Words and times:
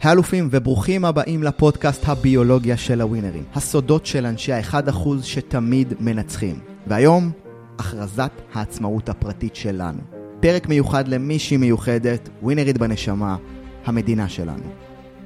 האלופים 0.00 0.48
וברוכים 0.50 1.04
הבאים 1.04 1.42
לפודקאסט 1.42 2.08
הביולוגיה 2.08 2.76
של 2.76 3.00
הווינרים, 3.00 3.44
הסודות 3.54 4.06
של 4.06 4.26
אנשי 4.26 4.52
ה-1% 4.52 5.08
שתמיד 5.22 5.94
מנצחים. 6.00 6.60
והיום, 6.86 7.30
הכרזת 7.78 8.30
העצמאות 8.54 9.08
הפרטית 9.08 9.56
שלנו. 9.56 10.00
פרק 10.40 10.68
מיוחד 10.68 11.08
למישהי 11.08 11.56
מיוחדת, 11.56 12.28
ווינרית 12.42 12.78
בנשמה, 12.78 13.36
המדינה 13.84 14.28
שלנו. 14.28 14.64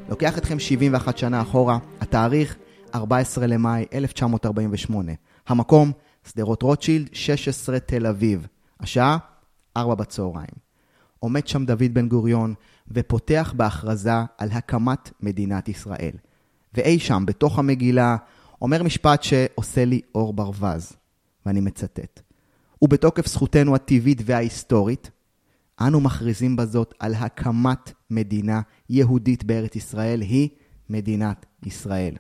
לוקח 0.08 0.38
אתכם 0.38 0.58
71 0.58 1.18
שנה 1.18 1.40
אחורה, 1.40 1.78
התאריך 2.00 2.56
14 2.94 3.46
למאי 3.46 3.84
1948. 3.94 5.12
המקום, 5.48 5.92
שדרות 6.28 6.62
רוטשילד, 6.62 7.08
16 7.12 7.78
תל 7.78 8.06
אביב. 8.06 8.46
השעה, 8.80 9.16
4 9.76 9.94
בצהריים. 9.94 10.63
עומד 11.24 11.46
שם 11.46 11.64
דוד 11.64 11.94
בן 11.94 12.08
גוריון 12.08 12.54
ופותח 12.90 13.54
בהכרזה 13.56 14.12
על 14.38 14.48
הקמת 14.52 15.10
מדינת 15.20 15.68
ישראל. 15.68 16.12
ואי 16.74 16.98
שם, 16.98 17.24
בתוך 17.26 17.58
המגילה, 17.58 18.16
אומר 18.62 18.82
משפט 18.82 19.22
שעושה 19.22 19.84
לי 19.84 20.00
אור 20.14 20.32
ברווז, 20.32 20.92
ואני 21.46 21.60
מצטט: 21.60 22.20
ובתוקף 22.82 23.26
זכותנו 23.26 23.74
הטבעית 23.74 24.22
וההיסטורית, 24.24 25.10
אנו 25.80 26.00
מכריזים 26.00 26.56
בזאת 26.56 26.94
על 26.98 27.14
הקמת 27.14 27.92
מדינה 28.10 28.60
יהודית 28.90 29.44
בארץ 29.44 29.76
ישראל, 29.76 30.20
היא 30.20 30.48
מדינת 30.90 31.46
ישראל. 31.66 32.14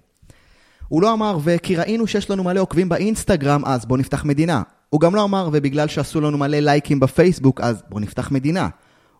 הוא 0.88 1.02
לא 1.02 1.12
אמר, 1.12 1.38
וכי 1.44 1.76
ראינו 1.76 2.06
שיש 2.06 2.30
לנו 2.30 2.44
מלא 2.44 2.60
עוקבים 2.60 2.88
באינסטגרם, 2.88 3.64
אז 3.64 3.86
בואו 3.86 4.00
נפתח 4.00 4.24
מדינה. 4.24 4.62
הוא 4.90 5.00
גם 5.00 5.14
לא 5.14 5.24
אמר, 5.24 5.48
ובגלל 5.52 5.88
שעשו 5.88 6.20
לנו 6.20 6.38
מלא 6.38 6.58
לייקים 6.58 7.00
בפייסבוק, 7.00 7.60
אז 7.60 7.82
בואו 7.88 8.00
נפתח 8.00 8.30
מדינה. 8.30 8.68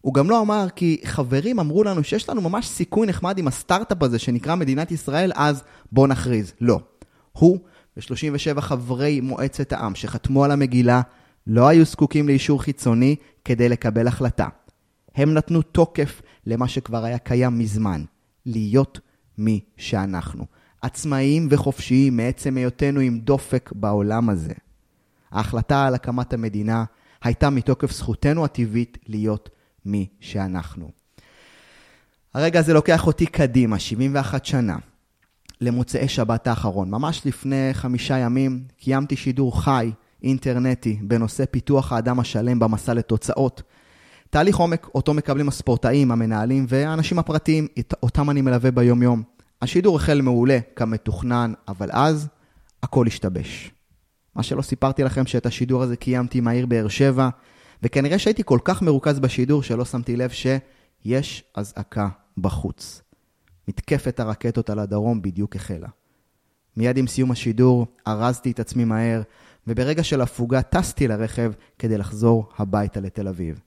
הוא 0.05 0.15
גם 0.15 0.31
לא 0.31 0.41
אמר, 0.41 0.67
כי 0.77 1.01
חברים 1.05 1.59
אמרו 1.59 1.85
לנו 1.85 2.05
שיש 2.05 2.29
לנו 2.29 2.41
ממש 2.41 2.69
סיכוי 2.69 3.07
נחמד 3.07 3.39
עם 3.39 3.49
הסטארט-אפ 3.49 4.03
הזה 4.03 4.19
שנקרא 4.19 4.55
מדינת 4.55 4.93
ישראל, 4.93 5.33
אז 5.35 5.63
בואו 5.93 6.07
נכריז. 6.07 6.53
לא. 6.61 6.81
הוא 7.33 7.59
ו-37 7.97 8.61
חברי 8.61 9.21
מועצת 9.21 9.73
העם 9.73 9.95
שחתמו 9.95 10.45
על 10.45 10.51
המגילה, 10.51 11.01
לא 11.47 11.69
היו 11.69 11.85
זקוקים 11.85 12.29
לאישור 12.29 12.63
חיצוני 12.63 13.17
כדי 13.45 13.69
לקבל 13.69 14.07
החלטה. 14.07 14.49
הם 15.15 15.35
נתנו 15.35 15.63
תוקף 15.63 16.23
למה 16.47 16.69
שכבר 16.69 17.05
היה 17.05 17.19
קיים 17.19 17.59
מזמן, 17.59 18.05
להיות 18.47 19.01
מי 19.39 19.61
שאנחנו. 19.77 20.45
עצמאיים 20.83 21.49
וחופשיים 21.51 22.17
מעצם 22.17 22.57
היותנו 22.57 23.01
עם 23.01 23.19
דופק 23.19 23.73
בעולם 23.75 24.31
הזה. 24.31 24.55
ההחלטה 25.31 25.87
על 25.87 25.95
הקמת 25.95 26.33
המדינה 26.33 26.85
הייתה 27.23 27.51
מתוקף 27.51 27.93
זכותנו 27.93 28.45
הטבעית 28.45 28.99
להיות 29.07 29.51
מי 29.87 30.07
שאנחנו. 30.21 30.91
הרגע 32.35 32.61
הזה 32.61 32.73
לוקח 32.73 33.07
אותי 33.07 33.27
קדימה, 33.27 33.79
71 33.79 34.45
שנה, 34.45 34.77
למוצאי 35.61 36.09
שבת 36.09 36.47
האחרון. 36.47 36.91
ממש 36.91 37.23
לפני 37.25 37.71
חמישה 37.73 38.19
ימים 38.19 38.65
קיימתי 38.77 39.17
שידור 39.17 39.63
חי, 39.63 39.91
אינטרנטי, 40.23 40.99
בנושא 41.03 41.45
פיתוח 41.51 41.93
האדם 41.93 42.21
השלם 42.21 42.59
במסע 42.59 42.95
לתוצאות. 42.95 43.63
תהליך 44.31 44.57
עומק 44.57 44.89
אותו 44.95 45.15
מקבלים 45.15 45.49
הספורטאים, 45.49 46.11
המנהלים 46.11 46.67
והאנשים 46.69 47.19
הפרטיים, 47.19 47.67
אותם 48.03 48.31
אני 48.31 48.41
מלווה 48.41 48.71
ביום-יום. 48.71 49.23
השידור 49.63 49.97
החל 49.97 50.21
מעולה, 50.21 50.59
כמתוכנן, 50.77 51.53
אבל 51.69 51.89
אז 51.93 52.29
הכל 52.83 53.07
השתבש. 53.07 53.71
מה 54.35 54.43
שלא 54.43 54.63
סיפרתי 54.63 55.05
לכם 55.05 55.27
שאת 55.27 55.47
השידור 55.47 55.83
הזה 55.83 55.97
קיימתי 55.97 56.41
מהעיר 56.41 56.67
באר 56.67 56.89
שבע, 56.89 57.29
וכנראה 57.83 58.19
שהייתי 58.19 58.43
כל 58.45 58.59
כך 58.65 58.83
מרוכז 58.83 59.19
בשידור 59.21 59.63
שלא 59.63 59.85
שמתי 59.85 60.17
לב 60.17 60.31
שיש 60.31 61.45
אזעקה 61.55 62.09
בחוץ. 62.39 63.03
מתקפת 63.69 64.21
הרקטות 64.21 64.71
על 64.71 64.79
הדרום 64.79 65.23
בדיוק 65.23 65.57
החלה. 65.57 65.89
מיד 66.77 66.97
עם 66.97 67.07
סיום 67.07 67.31
השידור 67.31 67.87
ארזתי 68.07 68.51
את 68.51 68.61
עצמי 68.61 68.85
מהר, 68.85 69.23
וברגע 69.67 70.03
של 70.03 70.21
הפוגה 70.21 70.63
טסתי 70.63 71.09
לרכב 71.09 71.53
כדי 71.79 71.99
לחזור 71.99 72.49
הביתה 72.59 73.01
לתל 73.01 73.29
אביב. 73.29 73.61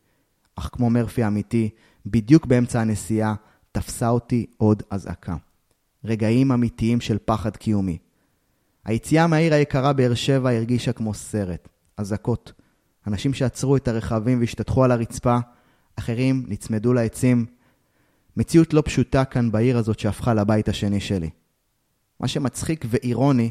אך 0.55 0.69
כמו 0.73 0.89
מרפי 0.89 1.23
האמיתי, 1.23 1.69
בדיוק 2.05 2.45
באמצע 2.45 2.81
הנסיעה 2.81 3.35
תפסה 3.71 4.09
אותי 4.09 4.45
עוד 4.57 4.83
אזעקה. 4.89 5.35
רגעים 6.05 6.51
אמיתיים 6.51 7.01
של 7.01 7.17
פחד 7.25 7.57
קיומי. 7.57 7.97
היציאה 8.85 9.27
מהעיר 9.27 9.53
היקרה 9.53 9.93
באר 9.93 10.13
שבע 10.13 10.49
הרגישה 10.49 10.93
כמו 10.93 11.13
סרט. 11.13 11.69
אזעקות. 11.97 12.53
אנשים 13.07 13.33
שעצרו 13.33 13.75
את 13.75 13.87
הרכבים 13.87 14.39
והשתטחו 14.39 14.83
על 14.83 14.91
הרצפה, 14.91 15.37
אחרים 15.95 16.45
נצמדו 16.47 16.93
לעצים. 16.93 17.45
מציאות 18.37 18.73
לא 18.73 18.83
פשוטה 18.85 19.25
כאן 19.25 19.51
בעיר 19.51 19.77
הזאת 19.77 19.99
שהפכה 19.99 20.33
לבית 20.33 20.69
השני 20.69 20.99
שלי. 20.99 21.29
מה 22.19 22.27
שמצחיק 22.27 22.85
ואירוני 22.89 23.49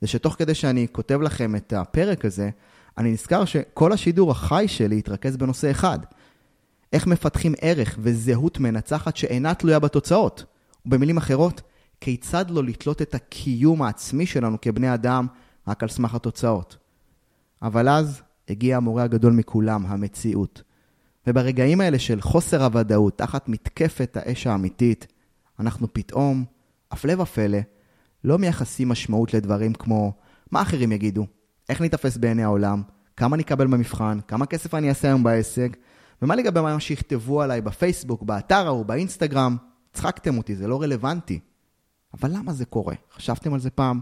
זה 0.00 0.06
שתוך 0.06 0.34
כדי 0.34 0.54
שאני 0.54 0.86
כותב 0.92 1.20
לכם 1.20 1.56
את 1.56 1.72
הפרק 1.72 2.24
הזה, 2.24 2.50
אני 2.98 3.12
נזכר 3.12 3.44
שכל 3.44 3.92
השידור 3.92 4.30
החי 4.30 4.64
שלי 4.68 4.98
התרכז 4.98 5.36
בנושא 5.36 5.70
אחד. 5.70 5.98
איך 6.92 7.06
מפתחים 7.06 7.54
ערך 7.60 7.98
וזהות 8.00 8.60
מנצחת 8.60 9.16
שאינה 9.16 9.54
תלויה 9.54 9.78
בתוצאות. 9.78 10.44
ובמילים 10.86 11.16
אחרות, 11.16 11.62
כיצד 12.00 12.50
לא 12.50 12.64
לתלות 12.64 13.02
את 13.02 13.14
הקיום 13.14 13.82
העצמי 13.82 14.26
שלנו 14.26 14.60
כבני 14.62 14.94
אדם 14.94 15.26
רק 15.68 15.82
על 15.82 15.88
סמך 15.88 16.14
התוצאות. 16.14 16.76
אבל 17.62 17.88
אז 17.88 18.22
הגיע 18.48 18.76
המורה 18.76 19.02
הגדול 19.02 19.32
מכולם, 19.32 19.86
המציאות. 19.86 20.62
וברגעים 21.26 21.80
האלה 21.80 21.98
של 21.98 22.20
חוסר 22.20 22.64
הוודאות, 22.64 23.18
תחת 23.18 23.48
מתקפת 23.48 24.16
האש 24.16 24.46
האמיתית, 24.46 25.06
אנחנו 25.60 25.92
פתאום, 25.92 26.44
הפלא 26.90 27.22
ופלא, 27.22 27.58
לא 28.24 28.38
מייחסים 28.38 28.88
משמעות 28.88 29.34
לדברים 29.34 29.74
כמו 29.74 30.12
מה 30.50 30.62
אחרים 30.62 30.92
יגידו, 30.92 31.26
איך 31.68 31.80
ניתפס 31.80 32.16
בעיני 32.16 32.44
העולם, 32.44 32.82
כמה 33.16 33.36
נקבל 33.36 33.66
במבחן, 33.66 34.18
כמה 34.28 34.46
כסף 34.46 34.74
אני 34.74 34.88
אעשה 34.88 35.08
היום 35.08 35.22
בעסק, 35.22 35.76
ומה 36.22 36.36
לגבי 36.36 36.60
מה 36.60 36.80
שיכתבו 36.80 37.42
עליי 37.42 37.60
בפייסבוק, 37.60 38.22
באתר 38.22 38.68
או 38.68 38.84
באינסטגרם. 38.84 39.56
צחקתם 39.92 40.38
אותי, 40.38 40.56
זה 40.56 40.68
לא 40.68 40.82
רלוונטי. 40.82 41.40
אבל 42.14 42.30
למה 42.36 42.52
זה 42.52 42.64
קורה? 42.64 42.94
חשבתם 43.12 43.54
על 43.54 43.60
זה 43.60 43.70
פעם? 43.70 44.00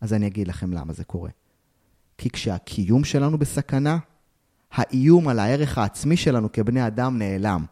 אז 0.00 0.12
אני 0.12 0.26
אגיד 0.26 0.48
לכם 0.48 0.72
למה 0.72 0.92
זה 0.92 1.04
קורה. 1.04 1.30
כי 2.18 2.30
כשהקיום 2.30 3.04
שלנו 3.04 3.38
בסכנה, 3.38 3.98
האיום 4.72 5.28
על 5.28 5.38
הערך 5.38 5.78
העצמי 5.78 6.16
שלנו 6.16 6.52
כבני 6.52 6.86
אדם 6.86 7.18
נעלם. 7.18 7.64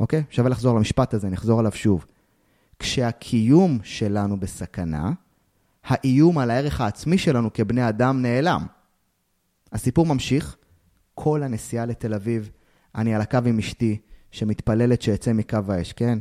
אוקיי? 0.00 0.24
שווה 0.30 0.50
לחזור 0.50 0.76
למשפט 0.76 1.14
הזה, 1.14 1.28
נחזור 1.28 1.58
עליו 1.58 1.72
שוב. 1.72 2.06
כשהקיום 2.78 3.78
שלנו 3.82 4.40
בסכנה, 4.40 5.12
האיום 5.84 6.38
על 6.38 6.50
הערך 6.50 6.80
העצמי 6.80 7.18
שלנו 7.18 7.52
כבני 7.52 7.88
אדם 7.88 8.22
נעלם. 8.22 8.66
הסיפור 9.72 10.06
ממשיך, 10.06 10.56
כל 11.14 11.42
הנסיעה 11.42 11.86
לתל 11.86 12.14
אביב, 12.14 12.50
אני 12.94 13.14
על 13.14 13.20
הקו 13.20 13.38
עם 13.46 13.58
אשתי, 13.58 13.98
שמתפללת 14.30 15.02
שיצא 15.02 15.32
מקו 15.32 15.58
האש, 15.68 15.92
כן? 15.92 16.18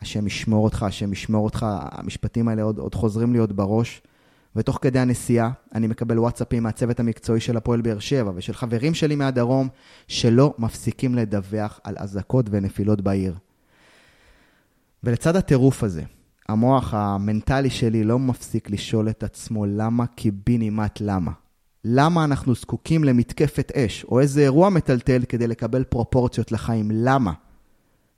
השם 0.00 0.26
ישמור 0.26 0.64
אותך, 0.64 0.82
השם 0.82 1.12
ישמור 1.12 1.44
אותך, 1.44 1.66
המשפטים 1.70 2.48
האלה 2.48 2.62
עוד, 2.62 2.78
עוד 2.78 2.94
חוזרים 2.94 3.32
לי 3.32 3.38
עוד 3.38 3.56
בראש. 3.56 4.02
ותוך 4.56 4.78
כדי 4.82 4.98
הנסיעה 4.98 5.50
אני 5.74 5.86
מקבל 5.86 6.18
וואטסאפים 6.18 6.62
מהצוות 6.62 7.00
המקצועי 7.00 7.40
של 7.40 7.56
הפועל 7.56 7.80
באר 7.80 7.98
שבע 7.98 8.32
ושל 8.34 8.52
חברים 8.52 8.94
שלי 8.94 9.16
מהדרום 9.16 9.68
שלא 10.08 10.54
מפסיקים 10.58 11.14
לדווח 11.14 11.80
על 11.84 11.94
אזעקות 11.98 12.46
ונפילות 12.50 13.00
בעיר. 13.00 13.34
ולצד 15.04 15.36
הטירוף 15.36 15.84
הזה, 15.84 16.02
המוח 16.48 16.94
המנטלי 16.94 17.70
שלי 17.70 18.04
לא 18.04 18.18
מפסיק 18.18 18.70
לשאול 18.70 19.08
את 19.08 19.22
עצמו 19.22 19.66
למה 19.66 20.06
קיבינימט 20.06 20.98
למה. 21.00 21.32
למה 21.84 22.24
אנחנו 22.24 22.54
זקוקים 22.54 23.04
למתקפת 23.04 23.72
אש, 23.76 24.04
או 24.04 24.20
איזה 24.20 24.40
אירוע 24.40 24.68
מטלטל 24.68 25.22
כדי 25.28 25.46
לקבל 25.46 25.84
פרופורציות 25.84 26.52
לחיים? 26.52 26.88
למה? 26.92 27.32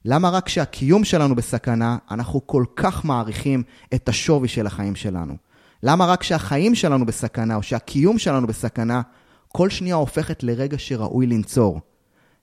למה 0.05 0.31
רק 0.31 0.47
כשהקיום 0.47 1.05
שלנו 1.05 1.35
בסכנה, 1.35 1.97
אנחנו 2.11 2.47
כל 2.47 2.65
כך 2.77 3.05
מעריכים 3.05 3.63
את 3.95 4.09
השווי 4.09 4.49
של 4.49 4.67
החיים 4.67 4.97
שלנו? 4.97 5.37
למה 5.83 6.07
רק 6.07 6.21
כשהחיים 6.21 6.75
שלנו 6.75 7.07
בסכנה, 7.07 7.57
או 7.57 7.63
שהקיום 7.63 8.19
שלנו 8.19 8.47
בסכנה, 8.47 9.03
כל 9.49 9.71
שנייה 9.71 9.95
הופכת 9.95 10.43
לרגע 10.43 10.79
שראוי 10.79 11.27
לנצור? 11.27 11.81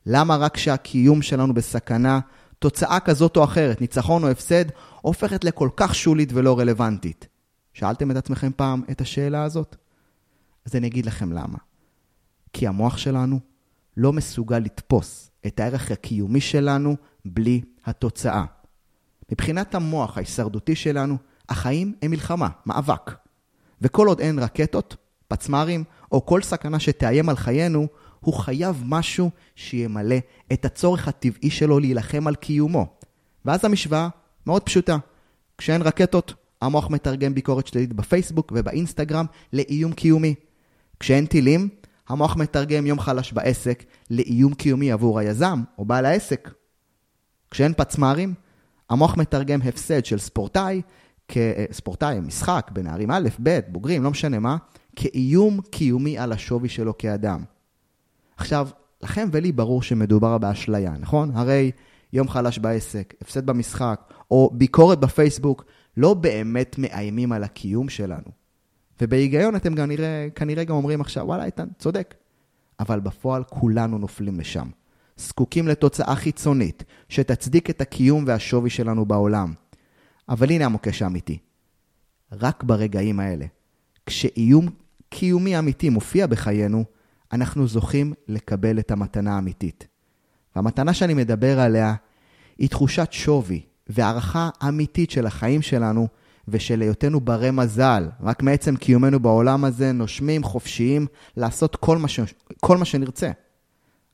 למה 0.06 0.36
רק 0.36 0.56
כשהקיום 0.56 1.22
שלנו 1.22 1.54
בסכנה, 1.54 2.20
תוצאה 2.60 3.00
כזאת 3.00 3.38
או 3.38 3.44
אחרת, 3.44 3.82
ניצחון 3.82 4.24
או 4.24 4.30
הפסד, 4.30 4.66
הופכת 5.02 5.44
לכל 5.44 5.70
כך 5.76 5.96
שולית 5.96 6.30
ולא 6.34 6.60
רלוונטית? 6.60 7.28
שאלתם 7.74 8.12
את 8.12 8.16
עצמכם 8.16 8.52
פעם 8.56 8.82
את 8.92 9.02
השאלה 9.02 9.44
הזאת? 9.44 9.76
אז 10.66 10.76
אני 10.76 10.88
אגיד 10.88 11.06
לכם 11.06 11.32
למה. 11.32 11.58
כי 12.54 12.68
המוח 12.68 12.98
שלנו 12.98 13.40
לא 13.98 14.14
מסוגל 14.14 14.60
לתפוס 14.60 15.32
את 15.48 15.60
הערך 15.60 15.92
הקיומי 15.92 16.42
שלנו 16.42 16.96
בלי 17.26 17.62
התוצאה. 17.86 18.46
מבחינת 19.32 19.76
המוח 19.76 20.18
ההישרדותי 20.18 20.76
שלנו, 20.76 21.18
החיים 21.50 21.94
הם 22.02 22.12
מלחמה, 22.12 22.50
מאבק. 22.66 23.29
וכל 23.82 24.08
עוד 24.08 24.20
אין 24.20 24.40
רקטות, 24.40 24.96
פצמ"רים, 25.28 25.84
או 26.12 26.26
כל 26.26 26.42
סכנה 26.42 26.80
שתאיים 26.80 27.30
על 27.30 27.36
חיינו, 27.36 27.88
הוא 28.20 28.34
חייב 28.34 28.84
משהו 28.86 29.30
שימלא 29.56 30.18
את 30.54 30.66
הצורך 30.66 31.08
הטבעי 31.08 31.50
שלו 31.50 31.80
להילחם 31.80 32.28
על 32.28 32.36
קיומו. 32.36 32.88
ואז 33.46 33.66
המשוואה 33.66 34.10
מאוד 34.46 34.64
פשוטה. 34.64 34.98
כשאין 35.58 35.82
רקטות, 35.82 36.34
המוח 36.62 36.90
מתרגם 36.90 37.34
ביקורת 37.34 37.68
שלילית 37.68 37.94
בפייסבוק 37.94 38.52
ובאינסטגרם 38.56 39.26
לאיום 39.54 39.94
קיומי. 39.94 40.36
כשאין 41.00 41.26
טילים, 41.26 41.70
המוח 42.10 42.36
מתרגם 42.36 42.86
יום 42.86 43.00
חלש 43.00 43.34
בעסק 43.34 43.84
לאיום 44.10 44.54
קיומי 44.54 44.92
עבור 44.92 45.20
היזם 45.20 45.64
או 45.78 45.86
בעל 45.86 46.06
העסק. 46.06 46.50
כשאין 47.52 47.74
פצמ"רים, 47.74 48.34
המוח 48.90 49.18
מתרגם 49.18 49.62
הפסד 49.62 50.06
של 50.06 50.20
ספורטאי, 50.20 50.82
כספורטאי, 51.30 52.20
משחק 52.20 52.70
בנערים 52.74 53.12
א', 53.12 53.30
ב', 53.44 53.60
בוגרים, 53.68 54.04
לא 54.04 54.12
משנה 54.12 54.40
מה, 54.40 54.58
כאיום 54.96 55.62
קיומי 55.62 56.18
על 56.18 56.32
השווי 56.32 56.70
שלו 56.70 56.98
כאדם. 56.98 57.44
עכשיו, 58.38 58.70
לכם 59.04 59.30
ולי 59.32 59.52
ברור 59.52 59.82
שמדובר 59.82 60.38
באשליה, 60.38 60.94
נכון? 61.00 61.32
הרי 61.34 61.72
יום 62.14 62.30
חלש 62.30 62.60
בעסק, 62.60 63.14
הפסד 63.22 63.46
במשחק, 63.46 64.14
או 64.32 64.52
ביקורת 64.54 65.00
בפייסבוק, 65.00 65.66
לא 65.98 66.14
באמת 66.14 66.76
מאיימים 66.78 67.32
על 67.32 67.44
הקיום 67.44 67.90
שלנו. 67.90 68.32
ובהיגיון 69.02 69.56
אתם 69.56 69.74
גם 69.74 69.88
נראה, 69.88 70.28
כנראה 70.36 70.64
גם 70.64 70.76
אומרים 70.76 71.02
עכשיו, 71.02 71.26
וואלה, 71.26 71.46
איתן, 71.46 71.68
צודק. 71.80 72.16
אבל 72.80 73.00
בפועל 73.00 73.44
כולנו 73.44 73.98
נופלים 73.98 74.40
לשם. 74.40 74.70
זקוקים 75.18 75.68
לתוצאה 75.68 76.16
חיצונית 76.16 76.84
שתצדיק 77.10 77.70
את 77.70 77.82
הקיום 77.82 78.24
והשווי 78.28 78.70
שלנו 78.70 79.06
בעולם. 79.06 79.54
אבל 80.30 80.52
הנה 80.52 80.66
המוקש 80.66 81.02
האמיתי. 81.02 81.38
רק 82.32 82.64
ברגעים 82.64 83.20
האלה, 83.20 83.46
כשאיום 84.06 84.70
קיומי 85.10 85.60
אמיתי 85.60 85.90
מופיע 85.90 86.28
בחיינו, 86.28 86.84
אנחנו 87.32 87.68
זוכים 87.68 88.14
לקבל 88.28 88.80
את 88.80 88.92
המתנה 88.92 89.36
האמיתית. 89.36 89.88
והמתנה 90.56 90.94
שאני 90.94 91.14
מדבר 91.14 91.60
עליה 91.60 91.96
היא 92.58 92.70
תחושת 92.70 93.08
שווי 93.12 93.62
והערכה 93.88 94.50
אמיתית 94.68 95.12
של 95.12 95.26
החיים 95.26 95.62
שלנו 95.62 96.08
ושל 96.48 96.82
היותנו 96.82 97.20
ברי 97.20 97.52
מזל, 97.52 98.10
רק 98.22 98.44
מעצם 98.44 98.76
קיומנו 98.76 99.20
בעולם 99.20 99.66
הזה, 99.66 99.92
נושמים, 99.92 100.44
חופשיים, 100.44 101.08
לעשות 101.38 101.76
כל 101.76 101.98
מה, 101.98 102.08
ש... 102.08 102.20
כל 102.60 102.78
מה 102.78 102.86
שנרצה. 102.86 103.32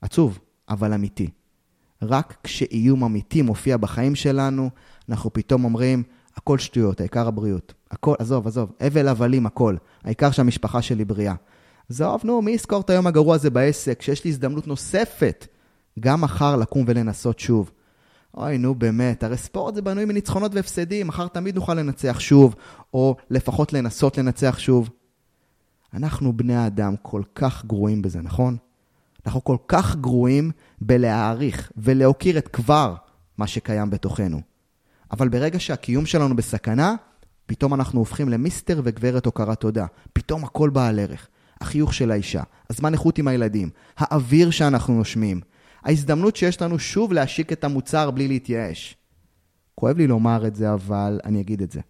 עצוב, 0.02 0.40
אבל 0.70 0.94
אמיתי. 0.94 1.30
רק 2.02 2.38
כשאיום 2.44 3.04
אמיתי 3.04 3.42
מופיע 3.42 3.78
בחיים 3.78 4.16
שלנו, 4.16 4.70
אנחנו 5.10 5.34
פתאום 5.34 5.64
אומרים, 5.64 6.04
הכל 6.36 6.58
שטויות, 6.58 7.00
העיקר 7.00 7.28
הבריאות. 7.28 7.74
הכל, 7.92 8.16
עזוב, 8.20 8.48
עזוב, 8.48 8.72
הבל 8.80 9.08
הבלים, 9.08 9.46
הכל. 9.46 9.76
העיקר 10.04 10.32
שהמשפחה 10.32 10.82
שלי 10.82 11.06
בריאה. 11.06 11.34
עזוב, 11.90 12.22
נו, 12.24 12.42
מי 12.42 12.52
יזכור 12.52 12.82
את 12.82 12.90
היום 12.90 13.08
הגרוע 13.08 13.36
הזה 13.36 13.50
בעסק, 13.50 14.02
שיש 14.02 14.24
לי 14.24 14.30
הזדמנות 14.30 14.68
נוספת 14.68 15.48
גם 16.00 16.22
מחר 16.22 16.56
לקום 16.56 16.84
ולנסות 16.88 17.40
שוב. 17.40 17.72
אוי, 18.38 18.58
נו 18.58 18.76
באמת, 18.76 19.24
הרי 19.24 19.38
ספורט 19.38 19.76
זה 19.76 19.82
בנוי 19.82 20.06
מניצחונות 20.06 20.56
והפסדים, 20.56 21.08
מחר 21.08 21.28
תמיד 21.28 21.56
נוכל 21.56 21.74
לנצח 21.74 22.20
שוב, 22.20 22.56
או 22.94 23.16
לפחות 23.30 23.74
לנסות 23.74 24.18
לנצח 24.18 24.60
שוב. 24.60 24.90
אנחנו 25.94 26.34
בני 26.34 26.56
האדם 26.56 26.96
כל 27.02 27.22
כך 27.36 27.66
גרועים 27.66 28.02
בזה, 28.02 28.22
נכון? 28.22 28.58
אנחנו 29.26 29.44
כל 29.44 29.58
כך 29.68 29.96
גרועים 29.96 30.52
בלהעריך 30.82 31.72
ולהוקיר 31.78 32.38
את 32.38 32.48
כבר 32.48 32.96
מה 33.38 33.48
שקיים 33.48 33.90
בתוכנו. 33.90 34.55
אבל 35.16 35.30
ברגע 35.30 35.60
שהקיום 35.60 36.06
שלנו 36.06 36.36
בסכנה, 36.36 36.96
פתאום 37.46 37.74
אנחנו 37.74 38.00
הופכים 38.00 38.30
למיסטר 38.30 38.82
וגברת 38.84 39.26
הוקרת 39.26 39.60
תודה. 39.60 39.86
פתאום 40.14 40.44
הכל 40.44 40.70
בעל 40.70 41.00
ערך. 41.00 41.28
החיוך 41.62 41.94
של 41.94 42.12
האישה, 42.12 42.44
הזמן 42.70 42.94
איכות 42.94 43.18
עם 43.18 43.28
הילדים, 43.28 43.70
האוויר 43.98 44.52
שאנחנו 44.52 44.94
נושמים, 44.98 45.42
ההזדמנות 45.84 46.36
שיש 46.36 46.62
לנו 46.62 46.80
שוב 46.80 47.14
להשיק 47.14 47.52
את 47.52 47.64
המוצר 47.64 48.12
בלי 48.12 48.28
להתייאש. 48.28 48.98
כואב 49.76 49.98
לי 49.98 50.08
לומר 50.08 50.48
את 50.48 50.56
זה, 50.56 50.74
אבל 50.74 51.20
אני 51.26 51.42
אגיד 51.42 51.62
את 51.62 51.72
זה. 51.72 51.82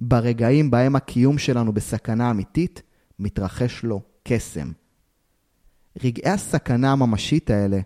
ברגעים 0.00 0.70
בהם 0.70 0.96
הקיום 0.96 1.38
שלנו 1.38 1.72
בסכנה 1.72 2.30
אמיתית, 2.30 2.82
מתרחש 3.18 3.82
לו 3.82 4.00
קסם. 4.24 4.72
רגעי 6.04 6.32
הסכנה 6.32 6.92
הממשית 6.92 7.50
האלה 7.50 7.80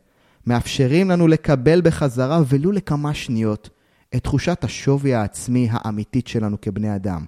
מאפשרים 0.46 1.10
לנו 1.10 1.28
לקבל 1.28 1.80
בחזרה, 1.80 2.42
ולו 2.48 2.72
לכמה 2.72 3.14
שניות, 3.14 3.70
את 4.16 4.24
תחושת 4.24 4.64
השווי 4.64 5.14
העצמי 5.14 5.68
האמיתית 5.70 6.26
שלנו 6.26 6.60
כבני 6.60 6.94
אדם. 6.96 7.24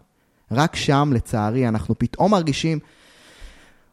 רק 0.50 0.76
שם, 0.76 1.10
לצערי, 1.14 1.68
אנחנו 1.68 1.98
פתאום 1.98 2.30
מרגישים 2.30 2.78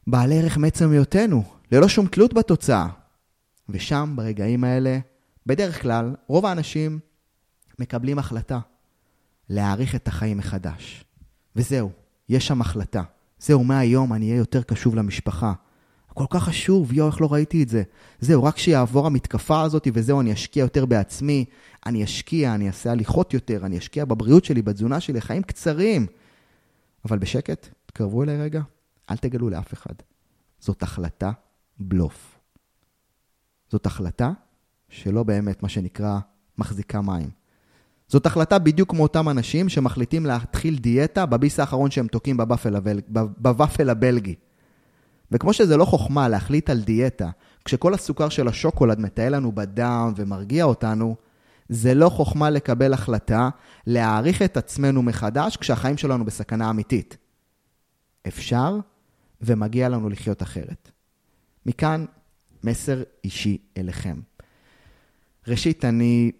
בעלי 0.08 0.40
ערך 0.40 0.58
מעצם 0.58 0.92
היותנו, 0.92 1.44
ללא 1.72 1.88
שום 1.88 2.08
תלות 2.08 2.34
בתוצאה. 2.34 2.88
ושם, 3.70 4.14
ברגעים 4.16 4.64
האלה, 4.64 5.00
בדרך 5.46 5.82
כלל, 5.82 6.16
רוב 6.28 6.46
האנשים 6.46 7.00
מקבלים 7.80 8.20
החלטה 8.20 8.60
להעריך 9.50 9.96
את 9.96 10.08
החיים 10.08 10.38
מחדש. 10.38 11.04
וזהו, 11.56 11.92
יש 12.30 12.48
שם 12.48 12.62
החלטה. 12.62 13.04
זהו, 13.40 13.64
מהיום 13.64 14.14
אני 14.14 14.30
אהיה 14.30 14.38
יותר 14.38 14.64
קשוב 14.64 14.96
למשפחה. 14.96 15.54
כל 16.18 16.26
כך 16.30 16.44
חשוב, 16.44 16.94
יואו, 16.94 17.08
איך 17.08 17.22
לא 17.22 17.34
ראיתי 17.34 17.64
את 17.64 17.70
זה. 17.70 17.84
זהו, 18.20 18.44
רק 18.44 18.58
שיעבור 18.58 19.08
המתקפה 19.08 19.62
הזאת 19.62 19.88
וזהו, 19.94 20.22
אני 20.22 20.34
אשקיע 20.34 20.62
יותר 20.62 20.86
בעצמי, 20.86 21.46
אני 21.86 22.04
אשקיע, 22.04 22.56
אני 22.56 22.68
אעשה 22.68 22.92
הליכות 22.92 23.34
יותר, 23.34 23.66
אני 23.66 23.78
אשקיע 23.78 24.06
בבריאות 24.06 24.46
שלי, 24.46 24.62
בתזונה 24.62 25.00
שלי, 25.00 25.22
חיים 25.22 25.44
קצרים. 25.44 26.06
אבל 27.06 27.18
בשקט, 27.18 27.68
תקרבו 27.86 28.24
אליי 28.24 28.38
רגע, 28.38 28.62
אל 29.10 29.18
תגלו 29.18 29.50
לאף 29.50 29.74
אחד. 29.74 29.94
זאת 30.60 30.84
החלטה 30.84 31.32
בלוף. 31.80 32.40
זאת 33.72 33.86
החלטה 33.86 34.32
שלא 34.90 35.24
באמת, 35.24 35.64
מה 35.64 35.70
שנקרא, 35.70 36.20
מחזיקה 36.58 37.02
מים. 37.02 37.30
זאת 38.08 38.26
החלטה 38.26 38.60
בדיוק 38.60 38.90
כמו 38.90 39.04
אותם 39.04 39.30
אנשים 39.30 39.70
שמחליטים 39.70 40.26
להתחיל 40.26 40.78
דיאטה 40.78 41.26
בביס 41.26 41.60
האחרון 41.60 41.92
שהם 41.92 42.08
תוקעים 42.08 42.38
בוואפל 43.38 43.90
הבלגי. 43.90 44.36
וכמו 45.32 45.54
שזה 45.54 45.78
לא 45.78 45.86
חוכמה 45.86 46.30
להחליט 46.30 46.70
על 46.70 46.82
דיאטה, 46.82 47.30
כשכל 47.66 47.94
הסוכר 47.94 48.30
של 48.30 48.48
השוקולד 48.48 49.00
מטייל 49.00 49.36
לנו 49.36 49.52
בדם 49.52 50.14
ומרגיע 50.16 50.64
אותנו, 50.64 51.16
זה 51.70 51.94
לא 51.94 52.10
חוכמה 52.10 52.50
לקבל 52.50 52.94
החלטה 52.94 53.50
להעריך 53.88 54.42
את 54.42 54.58
עצמנו 54.58 55.04
מחדש 55.04 55.58
כשהחיים 55.58 55.98
שלנו 55.98 56.26
בסכנה 56.26 56.70
אמיתית. 56.70 57.18
אפשר 58.28 58.80
ומגיע 59.42 59.90
לנו 59.90 60.10
לחיות 60.10 60.42
אחרת. 60.42 60.92
מכאן 61.66 62.06
מסר 62.64 63.04
אישי 63.24 63.58
אליכם. 63.78 64.20
ראשית, 65.48 65.86
אני 65.86 66.32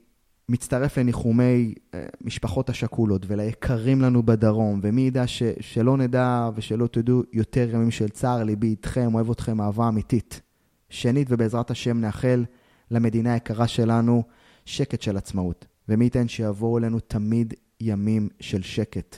מצטרף 0.50 0.98
לניחומי 0.98 1.74
אה, 1.94 2.06
משפחות 2.22 2.70
השכולות 2.70 3.26
וליקרים 3.28 4.02
לנו 4.02 4.24
בדרום, 4.24 4.80
ומי 4.84 5.02
ידע 5.02 5.28
ש, 5.28 5.44
שלא 5.60 5.98
נדע 5.98 6.50
ושלא 6.56 6.88
תדעו 6.88 7.24
יותר 7.34 7.70
ימים 7.74 7.92
של 7.92 8.10
צער, 8.10 8.44
ליבי 8.44 8.68
איתכם, 8.68 9.16
אוהב 9.16 9.32
אתכם 9.32 9.62
אהבה 9.62 9.88
אמיתית. 9.88 10.42
שנית, 10.90 11.28
ובעזרת 11.32 11.72
השם 11.72 12.02
נאחל 12.02 12.46
למדינה 12.92 13.34
היקרה 13.34 13.68
שלנו 13.68 14.24
שקט 14.66 15.02
של 15.02 15.18
עצמאות, 15.18 15.66
ומי 15.90 16.06
ייתן 16.06 16.28
שיבואו 16.28 16.78
אלינו 16.78 17.00
תמיד 17.00 17.54
ימים 17.82 18.30
של 18.40 18.62
שקט. 18.62 19.18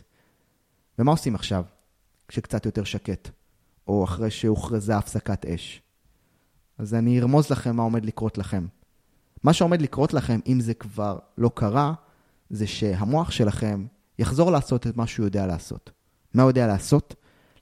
ומה 0.99 1.11
עושים 1.11 1.35
עכשיו, 1.35 1.63
כשקצת 2.27 2.65
יותר 2.65 2.83
שקט, 2.83 3.29
או 3.87 4.03
אחרי 4.03 4.31
שהוכרזה 4.31 4.97
הפסקת 4.97 5.45
אש? 5.45 5.81
אז 6.77 6.93
אני 6.93 7.19
ארמוז 7.19 7.49
לכם 7.49 7.75
מה 7.75 7.83
עומד 7.83 8.05
לקרות 8.05 8.37
לכם. 8.37 8.65
מה 9.43 9.53
שעומד 9.53 9.81
לקרות 9.81 10.13
לכם, 10.13 10.39
אם 10.47 10.59
זה 10.59 10.73
כבר 10.73 11.19
לא 11.37 11.51
קרה, 11.53 11.93
זה 12.49 12.67
שהמוח 12.67 13.31
שלכם 13.31 13.85
יחזור 14.19 14.51
לעשות 14.51 14.87
את 14.87 14.97
מה 14.97 15.07
שהוא 15.07 15.25
יודע 15.25 15.47
לעשות. 15.47 15.91
מה 16.33 16.43
הוא 16.43 16.49
יודע 16.49 16.67
לעשות? 16.67 17.15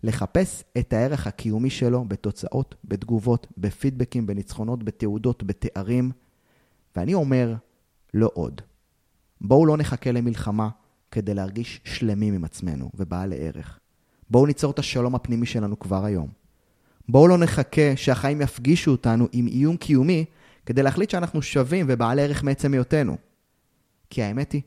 לחפש 0.03 0.63
את 0.77 0.93
הערך 0.93 1.27
הקיומי 1.27 1.69
שלו 1.69 2.05
בתוצאות, 2.05 2.75
בתגובות, 2.85 3.47
בפידבקים, 3.57 4.27
בניצחונות, 4.27 4.83
בתעודות, 4.83 5.43
בתארים. 5.43 6.11
ואני 6.95 7.13
אומר, 7.13 7.55
לא 8.13 8.29
עוד. 8.33 8.61
בואו 9.41 9.65
לא 9.65 9.77
נחכה 9.77 10.11
למלחמה 10.11 10.69
כדי 11.11 11.33
להרגיש 11.33 11.81
שלמים 11.83 12.33
עם 12.33 12.43
עצמנו 12.43 12.89
ובעלי 12.95 13.35
ערך. 13.39 13.79
בואו 14.29 14.45
ניצור 14.45 14.71
את 14.71 14.79
השלום 14.79 15.15
הפנימי 15.15 15.45
שלנו 15.45 15.79
כבר 15.79 16.05
היום. 16.05 16.27
בואו 17.09 17.27
לא 17.27 17.37
נחכה 17.37 17.95
שהחיים 17.95 18.41
יפגישו 18.41 18.91
אותנו 18.91 19.27
עם 19.31 19.47
איום 19.47 19.77
קיומי 19.77 20.25
כדי 20.67 20.83
להחליט 20.83 21.09
שאנחנו 21.09 21.41
שווים 21.41 21.85
ובעלי 21.89 22.21
ערך 22.21 22.43
מעצם 22.43 22.73
היותנו. 22.73 23.17
כי 24.09 24.23
האמת 24.23 24.51
היא 24.51 24.61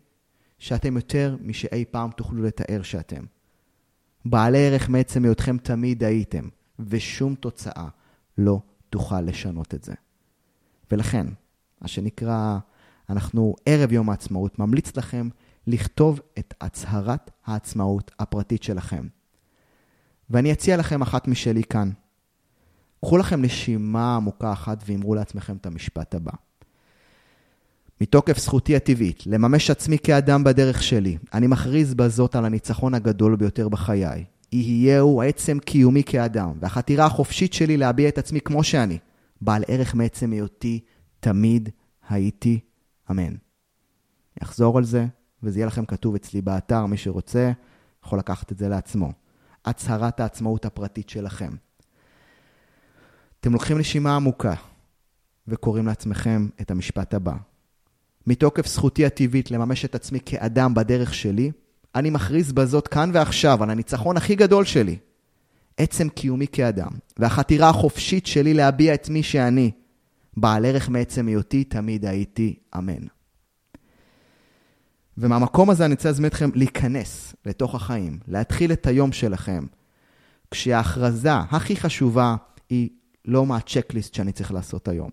שאתם 0.59 0.97
יותר 0.97 1.37
משאי 1.41 1.85
פעם 1.91 2.11
תוכלו 2.11 2.43
לתאר 2.43 2.83
שאתם. 2.83 3.25
בעלי 4.25 4.67
ערך 4.67 4.89
מעצם 4.89 5.25
היותכם 5.25 5.59
תמיד 5.59 6.05
הייתם, 6.05 6.49
ושום 6.79 7.35
תוצאה 7.35 7.89
לא 8.39 8.61
תוכל 8.91 9.21
לשנות 9.21 9.75
את 9.75 9.85
זה. 9.85 9.95
ולכן, 10.91 11.27
מה 11.81 11.89
שנקרא, 11.89 12.59
אנחנו 13.11 13.55
ערב 13.67 13.93
יום 13.93 14.11
העצמאות, 14.11 14.59
ממליץ 14.59 14.97
לכם 14.97 15.29
לכתוב 15.67 16.21
את 16.39 16.55
הצהרת 16.61 17.31
העצמאות 17.47 18.11
הפרטית 18.19 18.63
שלכם. 18.63 19.07
ואני 20.31 20.53
אציע 20.53 20.77
לכם 20.77 21.03
אחת 21.03 21.29
משלי 21.29 21.65
כאן. 21.65 21.91
קחו 23.05 23.19
לכם 23.19 23.43
נשימה 23.43 24.17
עמוקה 24.17 24.53
אחת 24.53 24.83
ואמרו 24.87 25.15
לעצמכם 25.15 25.57
את 25.57 25.67
המשפט 25.67 26.15
הבא. 26.15 26.33
מתוקף 28.01 28.39
זכותי 28.39 28.77
הטבעית 28.77 29.27
לממש 29.27 29.71
עצמי 29.71 29.99
כאדם 29.99 30.45
בדרך 30.45 30.83
שלי, 30.83 31.19
אני 31.35 31.47
מכריז 31.47 31.95
בזאת 31.95 32.37
על 32.37 32.45
הניצחון 32.45 32.95
הגדול 32.95 33.37
ביותר 33.37 33.69
בחיי. 33.69 34.25
יהיהו 34.53 35.23
עצם 35.23 35.59
קיומי 35.59 36.03
כאדם, 36.05 36.53
והחתירה 36.61 37.07
החופשית 37.07 37.53
שלי 37.53 37.77
להביע 37.77 38.09
את 38.09 38.19
עצמי 38.19 38.41
כמו 38.41 38.65
שאני, 38.65 38.99
בעל 39.41 39.63
ערך 39.69 39.95
מעצם 39.95 40.31
היותי, 40.31 40.81
תמיד 41.21 41.69
הייתי, 42.09 42.61
אמן. 43.11 43.35
אחזור 44.43 44.79
על 44.79 44.85
זה, 44.85 45.07
וזה 45.43 45.59
יהיה 45.59 45.67
לכם 45.67 45.85
כתוב 45.85 46.15
אצלי 46.15 46.41
באתר, 46.41 46.87
מי 46.87 46.97
שרוצה 46.97 47.53
יכול 48.05 48.19
לקחת 48.19 48.53
את 48.53 48.59
זה 48.59 48.69
לעצמו. 48.69 49.13
הצהרת 49.65 50.21
העצמאות 50.21 50.65
הפרטית 50.65 51.09
שלכם. 51.09 51.51
אתם 53.41 53.53
לוקחים 53.53 53.79
נשימה 53.79 54.17
עמוקה 54.17 54.55
וקוראים 55.49 55.87
לעצמכם 55.87 56.49
את 56.61 56.71
המשפט 56.71 57.15
הבא. 57.15 57.33
מתוקף 58.27 58.67
זכותי 58.67 59.07
הטבעית 59.07 59.51
לממש 59.51 59.85
את 59.85 59.95
עצמי 59.95 60.19
כאדם 60.27 60.75
בדרך 60.75 61.15
שלי, 61.15 61.51
אני 61.95 62.11
מכריז 62.11 62.53
בזאת 62.53 62.89
כאן 62.89 63.11
ועכשיו 63.15 63.63
על 63.63 63.71
הניצחון 63.71 64.17
הכי 64.17 64.35
גדול 64.35 64.65
שלי. 64.65 64.97
עצם 65.77 66.09
קיומי 66.09 66.47
כאדם, 66.47 66.91
והחתירה 67.19 67.69
החופשית 67.69 68.27
שלי 68.27 68.55
להביע 68.55 68.95
את 68.95 69.09
מי 69.09 69.23
שאני, 69.23 69.71
בעל 70.37 70.65
ערך 70.65 70.89
מעצם 70.89 71.27
היותי, 71.27 71.65
תמיד 71.65 72.05
הייתי, 72.05 72.59
אמן. 72.79 73.07
ומהמקום 75.19 75.71
הזה 75.71 75.85
אני 75.85 75.95
רוצה 75.95 76.09
להזמין 76.09 76.29
אתכם 76.29 76.51
להיכנס 76.55 77.35
לתוך 77.47 77.75
החיים, 77.75 78.19
להתחיל 78.29 78.73
את 78.73 78.87
היום 78.87 79.13
שלכם, 79.13 79.67
כשההכרזה 80.51 81.35
הכי 81.35 81.77
חשובה 81.77 82.37
היא 82.71 82.89
לא 83.25 83.47
מה 83.47 83.57
הצ'קליסט 83.57 84.15
שאני 84.15 84.33
צריך 84.33 84.53
לעשות 84.53 84.89
היום, 84.89 85.11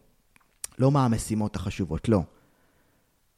לא 0.80 0.92
מה 0.92 1.06
המשימות 1.06 1.56
החשובות, 1.56 2.10
לא. 2.10 2.22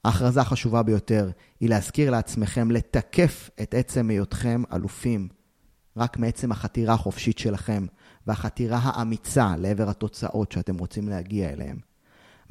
ההכרזה 0.06 0.42
החשובה 0.42 0.84
ביותר 0.84 1.30
היא 1.60 1.70
להזכיר 1.70 2.12
לעצמכם 2.12 2.72
לתקף 2.72 3.50
את 3.62 3.74
עצם 3.74 4.10
היותכם 4.10 4.64
אלופים, 4.74 5.28
רק 5.98 6.18
מעצם 6.18 6.52
החתירה 6.52 6.94
החופשית 6.94 7.38
שלכם 7.38 7.86
והחתירה 8.28 8.80
האמיצה 8.84 9.56
לעבר 9.58 9.90
התוצאות 9.90 10.52
שאתם 10.52 10.78
רוצים 10.78 11.10
להגיע 11.10 11.50
אליהן. 11.50 11.78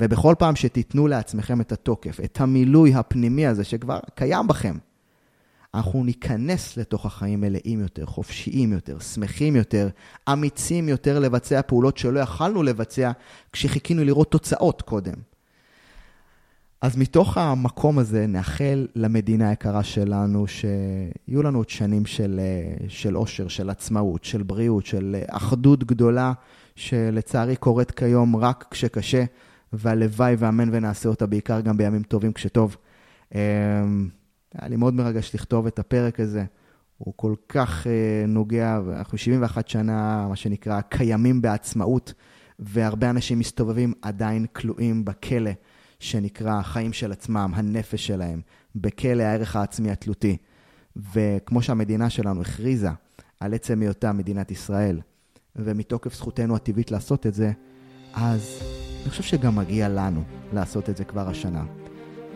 ובכל 0.01 0.35
פעם 0.39 0.57
שתיתנו 0.57 1.07
לעצמכם 1.07 1.61
את 1.61 1.73
התוקף, 1.73 2.21
את 2.25 2.41
המילוי 2.41 2.95
הפנימי 2.95 3.47
הזה 3.47 3.65
שכבר 3.65 3.99
קיים 4.15 4.47
בכם, 4.47 4.77
אנחנו 5.75 6.05
ניכנס 6.05 6.77
לתוך 6.77 7.07
החיים 7.07 7.41
מלאים 7.41 7.81
יותר, 7.81 8.07
חופשיים 8.07 8.73
יותר, 8.73 8.99
שמחים 8.99 9.57
יותר, 9.57 9.89
אמיצים 10.33 10.89
יותר 10.89 11.19
לבצע 11.19 11.63
פעולות 11.63 11.99
שלא 11.99 12.21
יכלנו 12.21 12.63
לבצע 12.63 13.11
כשחיכינו 13.53 14.05
לראות 14.05 14.31
תוצאות 14.31 14.83
קודם. 14.83 15.15
אז 16.81 16.97
מתוך 16.97 17.39
המקום 17.39 17.99
הזה 17.99 18.27
נאחל 18.27 18.87
למדינה 18.95 19.49
היקרה 19.49 19.85
שלנו 19.85 20.47
שיהיו 20.47 21.43
לנו 21.43 21.59
עוד 21.59 21.69
שנים 21.69 22.07
של, 22.07 22.41
של 22.89 23.17
אושר, 23.17 23.49
של 23.49 23.71
עצמאות, 23.71 24.25
של 24.25 24.43
בריאות, 24.43 24.87
של 24.87 25.17
אחדות 25.31 25.85
גדולה, 25.85 26.33
שלצערי 26.77 27.57
קורית 27.57 27.91
כיום 27.91 28.37
רק 28.37 28.65
כשקשה, 28.71 29.25
והלוואי 29.73 30.35
ואמן 30.39 30.69
ונעשה 30.73 31.09
אותה 31.09 31.27
בעיקר 31.27 31.61
גם 31.61 31.77
בימים 31.77 32.03
טובים 32.03 32.33
כשטוב. 32.33 32.77
היה 34.55 34.69
לי 34.69 34.77
מאוד 34.77 34.95
מרגש 34.95 35.35
לכתוב 35.35 35.67
את 35.67 35.79
הפרק 35.79 36.21
הזה. 36.21 36.45
הוא 36.99 37.15
כל 37.17 37.35
כך 37.49 37.87
אה, 37.87 38.27
נוגע, 38.29 38.81
אנחנו 38.97 39.19
71 39.19 39.69
שנה, 39.69 40.27
מה 40.29 40.37
שנקרא, 40.37 40.81
קיימים 40.81 41.43
בעצמאות, 41.43 42.13
והרבה 42.59 43.11
אנשים 43.11 43.39
מסתובבים 43.39 43.93
עדיין 44.03 44.47
כלואים 44.53 45.05
בכלא. 45.05 45.51
שנקרא 46.01 46.59
החיים 46.59 46.93
של 46.93 47.13
עצמם, 47.13 47.53
הנפש 47.55 48.07
שלהם, 48.07 48.41
בכלא 48.77 49.23
הערך 49.23 49.57
העצמי 49.57 49.91
התלותי. 49.91 50.37
וכמו 51.15 51.63
שהמדינה 51.63 52.11
שלנו 52.11 52.41
הכריזה 52.41 52.91
על 53.41 53.55
עצם 53.55 53.81
היותה 53.81 54.13
מדינת 54.13 54.51
ישראל, 54.51 55.01
ומתוקף 55.57 56.15
זכותנו 56.15 56.57
הטבעית 56.57 56.91
לעשות 56.91 57.27
את 57.27 57.35
זה, 57.35 57.53
אז 58.15 58.63
אני 59.03 59.11
חושב 59.11 59.23
שגם 59.23 59.57
מגיע 59.57 59.89
לנו 59.89 60.23
לעשות 60.53 60.91
את 60.91 60.97
זה 60.97 61.05
כבר 61.05 61.29
השנה. 61.29 61.88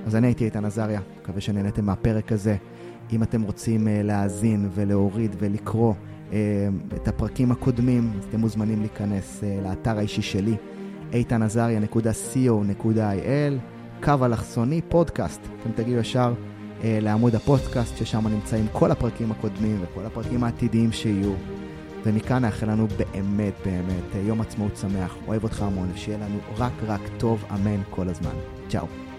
אז 0.07 0.17
אני 0.17 0.27
הייתי 0.27 0.45
איתן 0.45 0.65
עזריה, 0.65 1.01
מקווה 1.23 1.41
שנהניתם 1.41 1.85
מהפרק 1.85 2.33
הזה. 2.33 2.57
אם 3.13 3.23
אתם 3.23 3.43
רוצים 3.43 3.87
uh, 3.87 3.91
להאזין 4.05 4.69
ולהוריד 4.75 5.37
ולקרוא 5.39 5.95
uh, 6.31 6.35
את 6.97 7.09
הפרקים 7.09 7.53
הקודמים, 7.53 8.13
אז 8.19 8.25
אתם 8.25 8.41
מוזמנים 8.41 8.81
להיכנס 8.81 9.41
uh, 9.41 9.45
לאתר 9.69 9.99
האישי 9.99 10.23
שלי, 10.23 10.57
איתנעזריה.co.il, 11.13 13.55
קו 14.03 14.25
אלכסוני 14.25 14.81
פודקאסט. 14.89 15.41
אתם 15.61 15.71
תגיעו 15.75 16.01
ישר 16.01 16.35
אה, 16.85 16.99
לעמוד 17.01 17.35
הפודקאסט, 17.35 17.97
ששם 17.97 18.29
נמצאים 18.29 18.67
כל 18.73 18.91
הפרקים 18.91 19.33
הקודמים 19.33 19.79
וכל 19.83 20.07
הפרקים 20.07 20.45
העתידיים 20.45 20.93
שיהיו. 20.93 21.33
ומכאן 22.05 22.43
נאחל 22.43 22.71
לנו 22.71 22.87
באמת 22.89 23.55
באמת 23.65 24.25
יום 24.27 24.41
עצמאות 24.41 24.77
שמח, 24.77 25.17
אוהב 25.27 25.45
אותך 25.45 25.63
המון, 25.63 25.91
ושיהיה 25.95 26.19
לנו 26.19 26.39
רק 26.59 26.73
רק 26.87 27.01
טוב, 27.19 27.45
אמן 27.55 27.81
כל 27.91 28.09
הזמן. 28.09 28.35
צ'או. 28.69 29.12